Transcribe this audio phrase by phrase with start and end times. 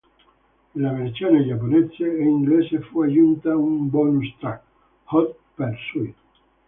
[0.71, 4.63] Nella versione giapponese e inglese fu aggiunta una bonus track,
[5.11, 6.15] "Hot Pursuit".